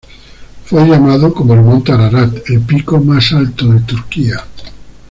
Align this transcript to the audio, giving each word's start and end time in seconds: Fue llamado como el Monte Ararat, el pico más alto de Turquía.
Fue 0.65 0.87
llamado 0.89 1.31
como 1.31 1.53
el 1.53 1.61
Monte 1.61 1.91
Ararat, 1.91 2.35
el 2.49 2.61
pico 2.61 2.97
más 2.99 3.33
alto 3.33 3.67
de 3.67 3.81
Turquía. 3.81 4.43